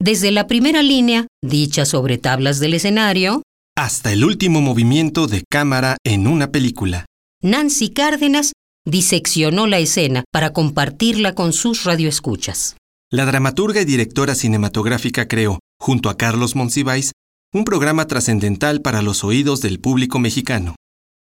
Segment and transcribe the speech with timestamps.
[0.00, 3.42] desde la primera línea, dicha sobre tablas del escenario,
[3.76, 7.06] hasta el último movimiento de cámara en una película.
[7.42, 8.52] Nancy Cárdenas
[8.86, 12.76] diseccionó la escena para compartirla con sus radioescuchas.
[13.10, 17.12] La dramaturga y directora cinematográfica creó, junto a Carlos Monsiváis,
[17.52, 20.76] un programa trascendental para los oídos del público mexicano.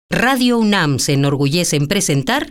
[0.10, 2.50] Radio UNAM se enorgullece en presentar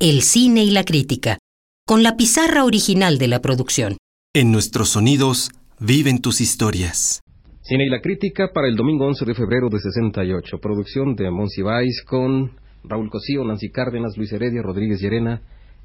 [0.00, 1.38] El cine y la crítica,
[1.86, 3.96] con la pizarra original de la producción.
[4.36, 7.22] En nuestros sonidos viven tus historias.
[7.60, 10.58] Cine y la crítica para el domingo 11 de febrero de 68.
[10.60, 12.50] Producción de Monsiváis con
[12.82, 15.40] Raúl Cosío, Nancy Cárdenas, Luis Heredia, Rodríguez Llerena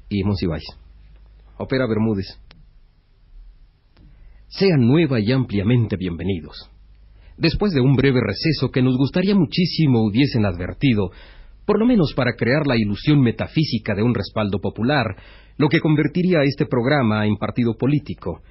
[0.08, 0.64] y Monsiváis.
[1.58, 2.26] Opera Bermúdez.
[4.48, 6.68] Sean nueva y ampliamente bienvenidos.
[7.36, 11.12] Después de un breve receso que nos gustaría muchísimo hubiesen advertido,
[11.70, 15.04] por lo menos para crear la ilusión metafísica de un respaldo popular,
[15.56, 18.42] lo que convertiría a este programa en partido político,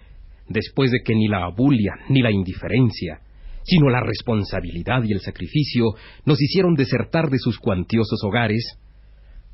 [0.48, 3.20] después de que ni la abulia ni la indiferencia,
[3.64, 5.88] sino la responsabilidad y el sacrificio
[6.26, 8.80] nos hicieron desertar de sus cuantiosos hogares,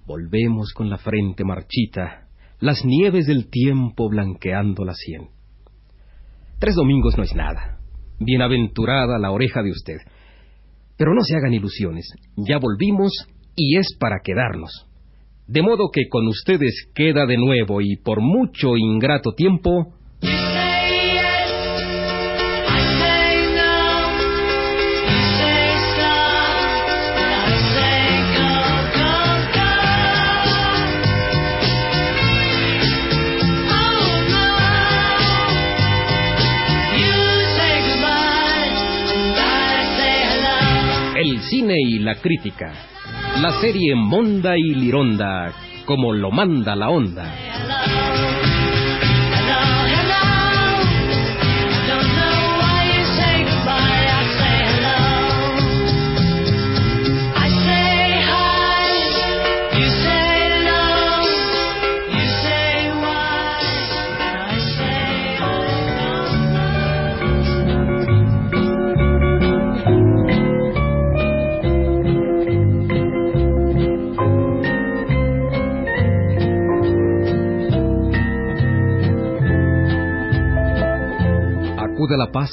[0.06, 2.28] volvemos con la frente marchita,
[2.60, 5.30] las nieves del tiempo blanqueando la sien.
[6.60, 7.80] Tres domingos no es nada.
[8.20, 9.98] Bienaventurada la oreja de usted.
[10.98, 13.12] Pero no se hagan ilusiones, ya volvimos
[13.56, 14.88] y es para quedarnos.
[15.48, 19.94] De modo que con ustedes queda de nuevo y por mucho ingrato tiempo...
[41.18, 42.74] El cine y la crítica
[43.42, 45.52] la serie Monda y Lironda,
[45.86, 47.75] como lo manda la onda.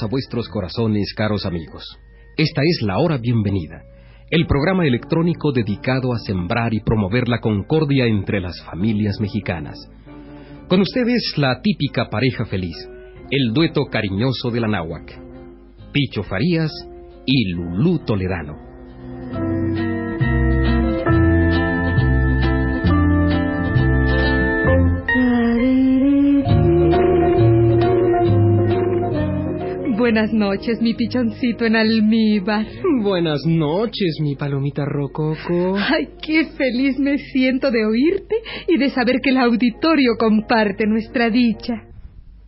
[0.00, 1.84] A vuestros corazones, caros amigos.
[2.36, 3.82] Esta es la hora bienvenida,
[4.30, 9.76] el programa electrónico dedicado a sembrar y promover la concordia entre las familias mexicanas.
[10.68, 12.76] Con ustedes la típica pareja feliz,
[13.30, 15.12] el dueto cariñoso de la náhuac,
[15.92, 16.70] Picho Farías
[17.26, 18.71] y Lulú Toledano.
[30.12, 32.66] Buenas noches, mi pichoncito en almíbar.
[33.02, 35.74] Buenas noches, mi palomita rococo.
[35.78, 38.34] Ay, qué feliz me siento de oírte
[38.68, 41.84] y de saber que el auditorio comparte nuestra dicha.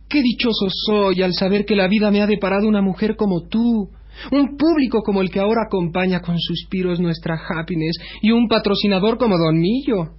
[0.07, 3.89] Qué dichoso soy al saber que la vida me ha deparado una mujer como tú.
[4.31, 9.39] Un público como el que ahora acompaña con suspiros nuestra happiness y un patrocinador como
[9.39, 10.11] Don Millo.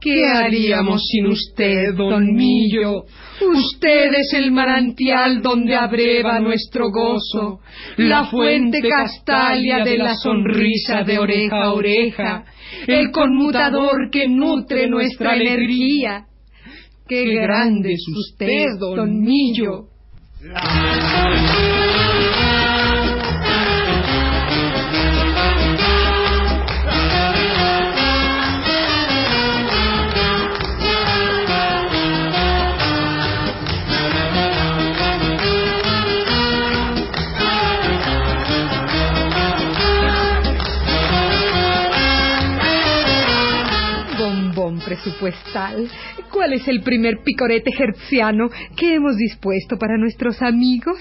[0.00, 3.04] ¿Qué haríamos sin usted, don Millo?
[3.40, 7.60] Usted es el manantial donde abreva nuestro gozo,
[7.96, 12.44] la fuente castalia de la sonrisa de oreja a oreja,
[12.86, 16.26] el conmutador que nutre nuestra energía.
[17.08, 19.86] ¡Qué grande es usted, don Millo!
[45.06, 45.88] Presupuestal.
[46.32, 50.98] ¿Cuál es el primer picorete hertziano que hemos dispuesto para nuestros amigos?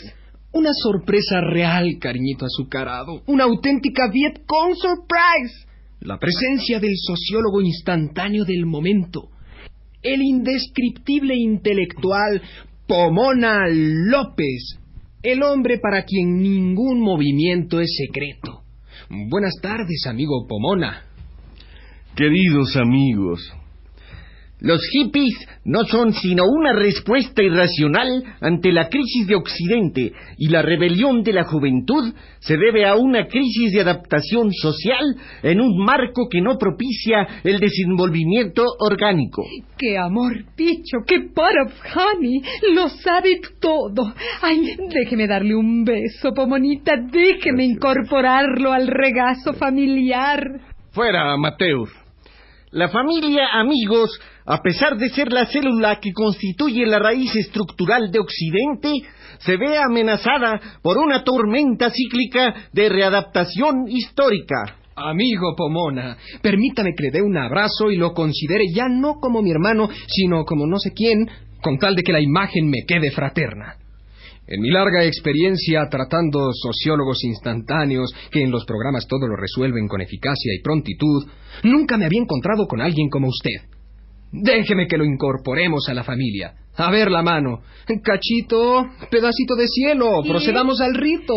[0.51, 3.23] Una sorpresa real, cariñito azucarado.
[3.27, 5.67] Una auténtica Vietcong Surprise.
[6.01, 9.29] La presencia del sociólogo instantáneo del momento.
[10.01, 12.41] El indescriptible intelectual
[12.87, 14.79] Pomona López.
[15.23, 18.61] El hombre para quien ningún movimiento es secreto.
[19.09, 21.01] Buenas tardes, amigo Pomona.
[22.15, 23.41] Queridos amigos,
[24.61, 25.35] Los hippies
[25.65, 31.33] no son sino una respuesta irracional ante la crisis de Occidente y la rebelión de
[31.33, 36.57] la juventud se debe a una crisis de adaptación social en un marco que no
[36.57, 39.43] propicia el desenvolvimiento orgánico.
[39.77, 40.99] ¡Qué amor, Picho!
[41.05, 42.41] ¡Qué para, honey!
[42.73, 44.13] Lo sabe todo.
[44.41, 46.93] Ay, déjeme darle un beso, pomonita.
[47.11, 50.61] Déjeme incorporarlo al regazo familiar.
[50.91, 52.04] Fuera, Mateus.
[52.75, 58.19] La familia, amigos, a pesar de ser la célula que constituye la raíz estructural de
[58.19, 58.91] Occidente,
[59.37, 64.75] se ve amenazada por una tormenta cíclica de readaptación histórica.
[64.93, 69.51] Amigo Pomona, permítame que le dé un abrazo y lo considere ya no como mi
[69.51, 71.29] hermano, sino como no sé quién,
[71.61, 73.77] con tal de que la imagen me quede fraterna.
[74.47, 80.01] En mi larga experiencia tratando sociólogos instantáneos que en los programas todo lo resuelven con
[80.01, 81.25] eficacia y prontitud,
[81.63, 83.75] nunca me había encontrado con alguien como usted.
[84.31, 86.53] Déjeme que lo incorporemos a la familia.
[86.77, 87.61] A ver la mano.
[88.03, 91.33] Cachito, pedacito de cielo, procedamos al rito.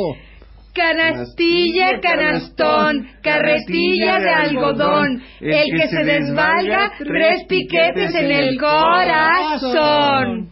[0.75, 10.50] Canastilla, canastón, carretilla de algodón, el que se desvalga, tres piquetes en el corazón.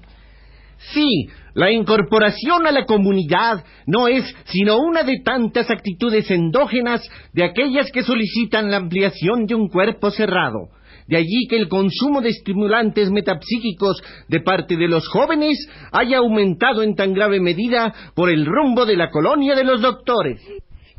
[0.92, 7.00] Sí, la incorporación a la comunidad no es sino una de tantas actitudes endógenas
[7.32, 10.68] de aquellas que solicitan la ampliación de un cuerpo cerrado.
[11.08, 15.56] De allí que el consumo de estimulantes metapsíquicos de parte de los jóvenes
[15.92, 20.38] haya aumentado en tan grave medida por el rumbo de la colonia de los doctores.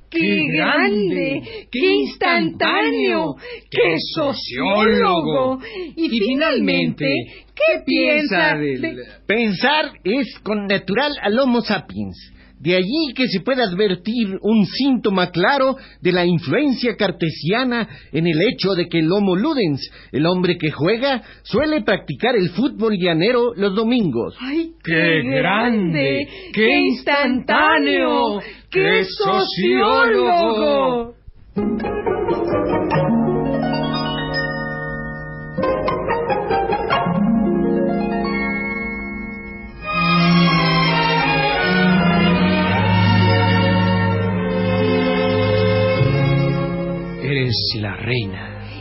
[0.10, 1.68] ¡Qué grande!
[1.70, 3.36] ¡Qué instantáneo!
[3.70, 5.60] ¡Qué sociólogo!
[5.96, 7.06] Y finalmente,
[7.54, 8.96] ¿qué piensa de...
[9.26, 12.34] Pensar es con natural al Homo sapiens.
[12.60, 18.42] De allí que se pueda advertir un síntoma claro de la influencia cartesiana en el
[18.42, 19.80] hecho de que el Homo ludens,
[20.12, 24.36] el hombre que juega, suele practicar el fútbol llanero los domingos.
[24.40, 26.28] ¡Ay, qué, grande!
[26.52, 28.40] ¡Qué instantáneo!
[28.78, 30.68] ¡Qué sociólogo!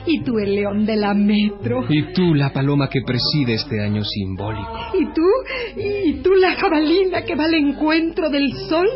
[0.07, 1.85] Y tú el león de la metro.
[1.89, 4.71] Y tú la paloma que preside este año simbólico.
[4.95, 5.27] Y tú,
[5.77, 8.89] y tú la jabalina que va al encuentro del sol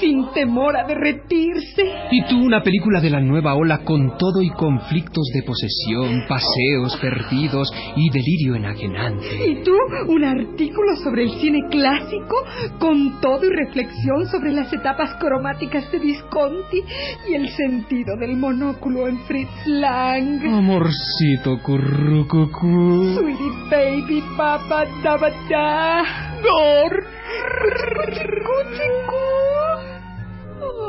[0.00, 1.82] sin temor a derretirse.
[2.10, 6.96] Y tú una película de la nueva ola con todo y conflictos de posesión, paseos
[7.00, 9.26] perdidos y delirio enajenante.
[9.48, 9.72] Y tú
[10.08, 12.36] un artículo sobre el cine clásico
[12.78, 16.82] con todo y reflexión sobre las etapas cromáticas de Visconti
[17.28, 20.55] y el sentido del monóculo en Fritz Lang.
[20.56, 23.12] Amorcito currucucú.
[23.14, 26.02] Sweetie baby, papa, daba da.
[26.42, 27.04] Dor.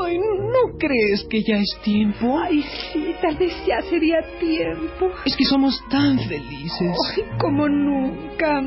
[0.00, 2.38] Ay, ¿no crees que ya es tiempo?
[2.38, 5.10] Ay, sí, tal vez ya sería tiempo.
[5.26, 6.96] Es que somos tan felices.
[7.14, 8.62] Ay, como nunca.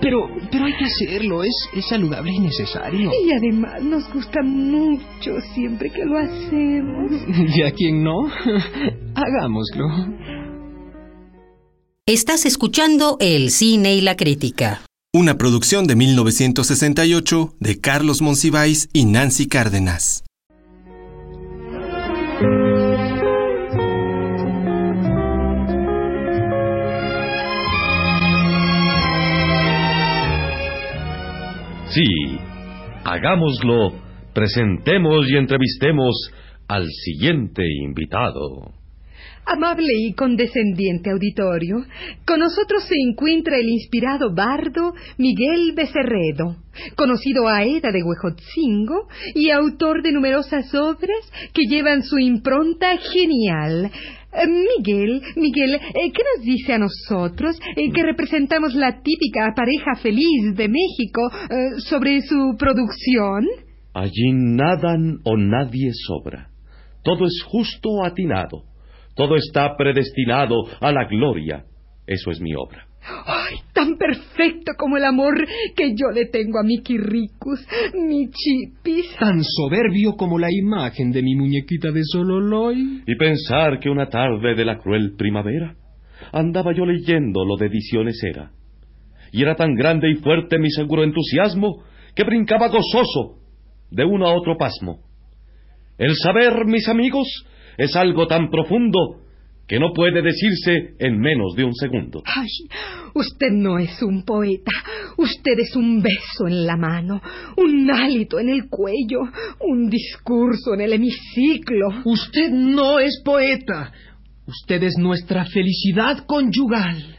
[0.00, 3.10] Pero, pero hay que hacerlo, es, es saludable y necesario.
[3.26, 7.12] Y además nos gusta mucho siempre que lo hacemos.
[7.54, 8.16] ¿Y a quién no?
[9.14, 9.86] Hagámoslo.
[12.06, 14.80] Estás escuchando El cine y la crítica.
[15.12, 20.24] Una producción de 1968 de Carlos Monsiváis y Nancy Cárdenas.
[31.90, 32.04] Sí,
[33.04, 33.92] hagámoslo,
[34.32, 36.30] presentemos y entrevistemos
[36.66, 38.79] al siguiente invitado.
[39.46, 41.84] Amable y condescendiente auditorio,
[42.26, 46.56] con nosotros se encuentra el inspirado bardo Miguel Becerredo,
[46.94, 53.90] conocido Aeda de Huejotzingo y autor de numerosas obras que llevan su impronta genial.
[54.32, 59.96] Eh, Miguel, Miguel, eh, ¿qué nos dice a nosotros, eh, que representamos la típica pareja
[60.00, 61.22] feliz de México,
[61.78, 63.46] sobre su producción?
[63.94, 66.50] Allí nadan o nadie sobra.
[67.02, 68.69] Todo es justo o atinado.
[69.20, 71.62] Todo está predestinado a la gloria.
[72.06, 72.86] Eso es mi obra.
[73.26, 75.46] ¡Ay, tan perfecto como el amor
[75.76, 79.14] que yo le tengo a mi Quirricus, mi Chipis!
[79.18, 83.02] Tan soberbio como la imagen de mi muñequita de Sololoy.
[83.06, 85.74] Y pensar que una tarde de la cruel primavera
[86.32, 88.52] andaba yo leyendo lo de Ediciones Era.
[89.32, 91.82] Y era tan grande y fuerte mi seguro entusiasmo
[92.14, 93.36] que brincaba gozoso
[93.90, 95.00] de uno a otro pasmo.
[95.98, 97.28] El saber, mis amigos,
[97.76, 99.20] es algo tan profundo
[99.70, 102.24] que no puede decirse en menos de un segundo.
[102.26, 102.48] Ay,
[103.14, 104.72] usted no es un poeta.
[105.16, 107.22] Usted es un beso en la mano,
[107.56, 109.20] un hálito en el cuello,
[109.60, 111.86] un discurso en el hemiciclo.
[112.04, 113.92] Usted no es poeta.
[114.44, 117.18] Usted es nuestra felicidad conyugal.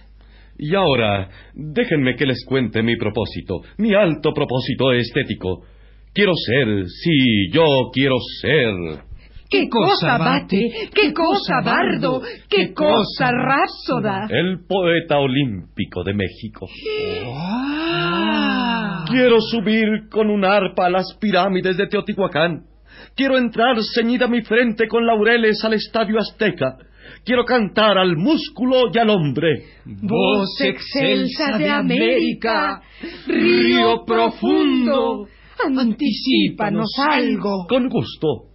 [0.59, 5.63] Y ahora, déjenme que les cuente mi propósito, mi alto propósito estético.
[6.13, 9.10] Quiero ser, sí, yo quiero ser.
[9.51, 10.71] ¿Qué cosa, Bate?
[10.95, 12.21] ¿Qué cosa, Bardo?
[12.49, 14.27] ¿Qué cosa, Rápsoda?
[14.29, 16.69] El poeta olímpico de México.
[17.25, 19.03] Ah.
[19.09, 22.63] Quiero subir con un arpa a las pirámides de Teotihuacán.
[23.13, 26.77] Quiero entrar ceñida mi frente con laureles al estadio azteca.
[27.25, 29.65] Quiero cantar al músculo y al hombre.
[29.83, 32.81] Voz excelsa de América,
[33.27, 35.27] río profundo,
[35.77, 37.65] anticípanos algo.
[37.67, 38.50] Con gusto.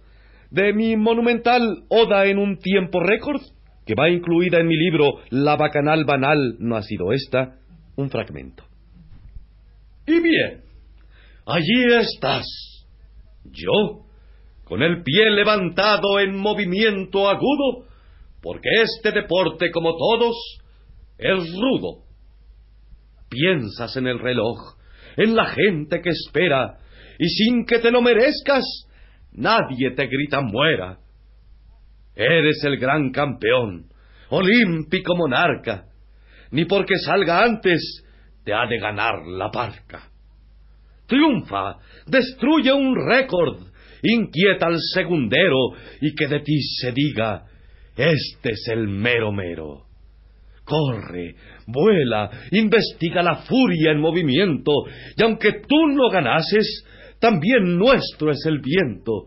[0.49, 3.41] De mi monumental Oda en un tiempo récord,
[3.85, 7.55] que va incluida en mi libro La bacanal banal no ha sido esta,
[7.95, 8.63] un fragmento.
[10.05, 10.61] Y bien,
[11.45, 12.45] allí estás.
[13.45, 14.05] Yo,
[14.63, 17.85] con el pie levantado en movimiento agudo,
[18.41, 20.35] porque este deporte, como todos,
[21.17, 22.03] es rudo.
[23.29, 24.77] Piensas en el reloj,
[25.17, 26.77] en la gente que espera,
[27.19, 28.63] y sin que te lo merezcas,
[29.37, 30.97] nadie te grita muera.
[32.15, 33.85] Eres el gran campeón,
[34.29, 35.85] olímpico monarca,
[36.51, 38.03] ni porque salga antes
[38.43, 40.09] te ha de ganar la barca.
[41.05, 43.61] Triunfa, destruye un récord,
[44.01, 47.45] inquieta al segundero y que de ti se diga,
[47.95, 49.85] este es el mero mero.
[50.63, 54.71] Corre, vuela, investiga la furia en movimiento,
[55.15, 56.83] y aunque tú no ganases,
[57.19, 59.25] también nuestro es el viento.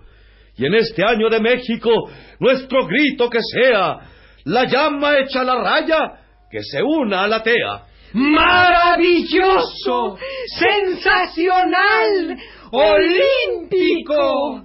[0.57, 1.91] Y en este año de México,
[2.39, 3.99] nuestro grito que sea,
[4.45, 6.13] la llama echa la raya,
[6.51, 7.87] que se una a la tea.
[8.13, 10.19] ¡Maravilloso!
[10.59, 12.37] ¡Sensacional!
[12.73, 14.65] ¡Olímpico!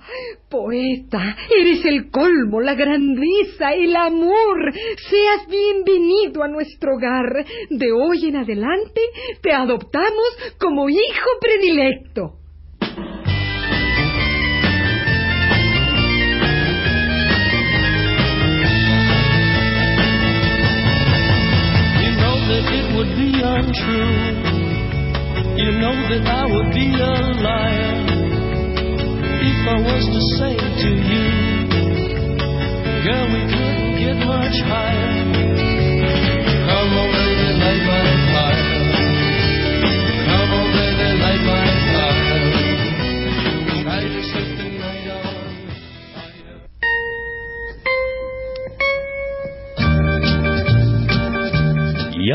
[0.50, 4.74] Poeta, eres el colmo, la grandeza, el amor.
[5.10, 7.46] Seas bienvenido a nuestro hogar.
[7.70, 9.02] De hoy en adelante
[9.42, 12.45] te adoptamos como hijo predilecto.
[23.76, 24.56] Be untrue.
[25.58, 28.06] You know that I would be a liar
[29.42, 31.28] if I was to say to you,
[33.04, 35.24] girl, we couldn't get much higher.
[36.68, 38.15] Come on, baby, light my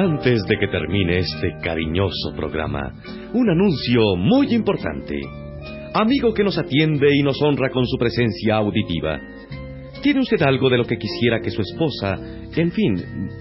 [0.01, 2.95] antes de que termine este cariñoso programa,
[3.35, 5.21] un anuncio muy importante.
[5.93, 9.21] Amigo que nos atiende y nos honra con su presencia auditiva.
[10.03, 12.19] ¿Tiene usted algo de lo que quisiera que su esposa,
[12.57, 12.95] en fin,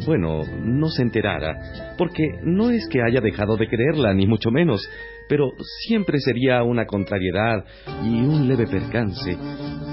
[0.05, 1.95] bueno, no se enterara?
[1.97, 4.81] Porque no es que haya dejado de quererla, ni mucho menos,
[5.29, 5.53] pero
[5.87, 7.63] siempre sería una contrariedad
[8.03, 9.31] y un leve percance.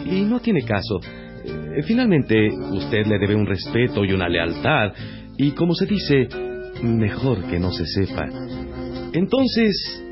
[0.05, 0.99] Y no tiene caso.
[1.45, 4.93] Eh, Finalmente, usted le debe un respeto y una lealtad,
[5.39, 6.27] y como se dice,
[6.83, 8.29] mejor que no se sepa.
[9.13, 10.03] Entonces,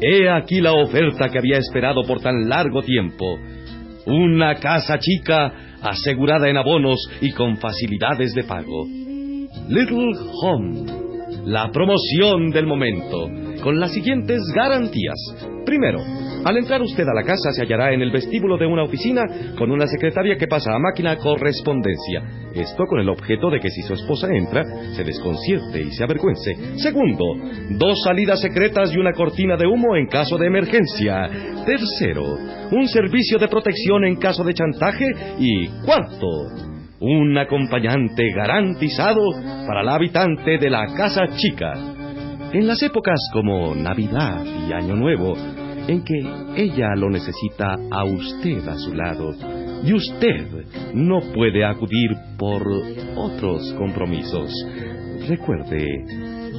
[0.00, 3.38] he aquí la oferta que había esperado por tan largo tiempo.
[4.06, 5.52] Una casa chica
[5.82, 8.86] asegurada en abonos y con facilidades de pago.
[9.68, 10.84] Little Home,
[11.46, 13.28] la promoción del momento,
[13.64, 15.16] con las siguientes garantías.
[15.64, 15.98] Primero,
[16.44, 19.22] al entrar usted a la casa se hallará en el vestíbulo de una oficina
[19.56, 22.22] con una secretaria que pasa a máquina correspondencia.
[22.54, 24.62] Esto con el objeto de que si su esposa entra,
[24.94, 26.54] se desconcierte y se avergüence.
[26.76, 27.24] Segundo,
[27.70, 31.30] dos salidas secretas y una cortina de humo en caso de emergencia.
[31.64, 32.36] Tercero,
[32.70, 35.06] un servicio de protección en caso de chantaje.
[35.38, 36.28] Y cuarto,
[37.00, 39.22] un acompañante garantizado
[39.66, 41.93] para la habitante de la casa chica.
[42.54, 45.34] En las épocas como Navidad y Año Nuevo,
[45.88, 46.20] en que
[46.54, 49.32] ella lo necesita a usted a su lado
[49.82, 50.46] y usted
[50.94, 52.62] no puede acudir por
[53.16, 54.52] otros compromisos.
[55.28, 55.84] Recuerde,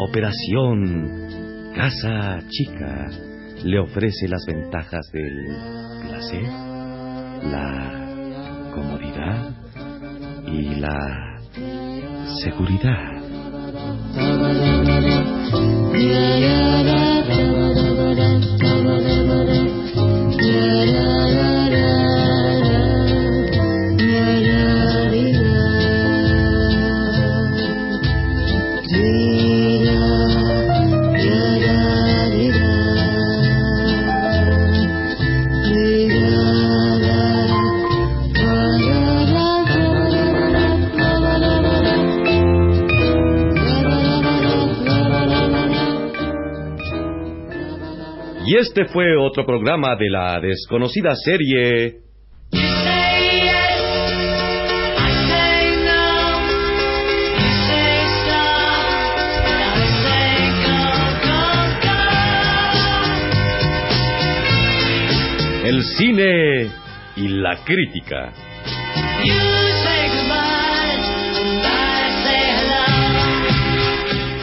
[0.10, 3.10] Operación Casa Chica
[3.64, 5.46] le ofrece las ventajas del
[6.10, 6.44] placer,
[7.50, 9.50] la comodidad
[10.46, 11.40] y la
[12.44, 13.16] seguridad.
[15.98, 17.05] Y
[48.77, 52.01] este fue otro programa de la desconocida serie
[65.63, 66.70] El cine
[67.15, 68.34] y la crítica.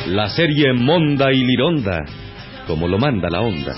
[0.07, 2.05] La serie Monda y Lironda,
[2.67, 3.75] como lo manda la onda.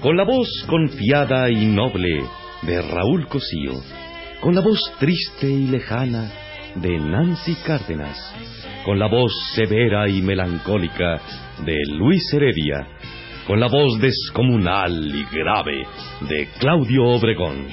[0.00, 2.22] Con la voz confiada y noble
[2.62, 3.72] de Raúl Cosío,
[4.40, 6.30] con la voz triste y lejana
[6.76, 8.16] de Nancy Cárdenas,
[8.84, 11.20] con la voz severa y melancólica
[11.64, 12.86] de Luis Heredia,
[13.46, 15.82] con la voz descomunal y grave
[16.28, 17.66] de Claudio Obregón,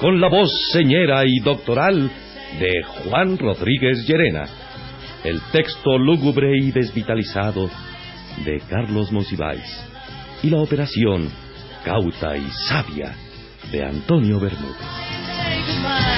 [0.00, 2.10] con la voz señera y doctoral
[2.58, 4.44] de Juan Rodríguez Llerena,
[5.24, 7.70] el texto lúgubre y desvitalizado
[8.44, 9.64] de Carlos Monsiváis
[10.42, 11.30] y la operación
[11.84, 13.14] cauta y sabia
[13.70, 16.13] de Antonio Bermúdez.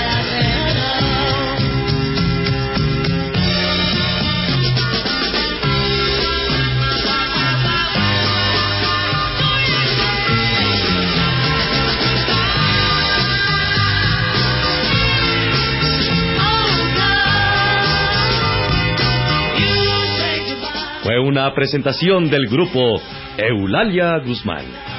[21.18, 23.00] Una presentación del grupo
[23.38, 24.95] Eulalia Guzmán.